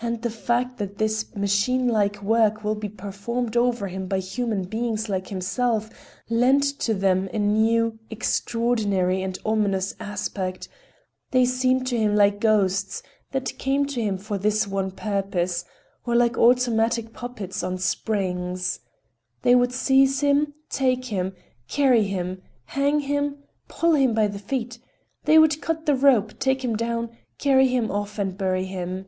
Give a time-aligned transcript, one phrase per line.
[0.00, 4.62] And the fact that this machine like work will be performed over him by human
[4.62, 5.90] beings like himself,
[6.30, 13.02] lent to them a new, extraordinary and ominous aspect—they seemed to him like ghosts
[13.32, 15.64] that came to him for this one purpose,
[16.06, 18.78] or like automatic puppets on springs.
[19.42, 21.34] They would seize him, take him,
[21.66, 24.78] carry him, hang him, pull him by the feet.
[25.24, 29.06] They would cut the rope, take him down, carry him off and bury him.